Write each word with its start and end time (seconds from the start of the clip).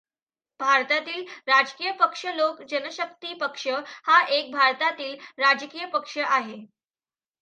भारतातील 0.59 1.25
राजकीय 1.47 1.91
पक्षलोक 1.91 2.61
जनशक्ति 2.63 3.33
पक्ष 3.33 3.67
हा 4.05 4.19
एक 4.29 4.51
भारतातील 4.51 5.15
राजकीय 5.39 5.85
पक्ष 5.85 6.17
आहे. 6.19 6.57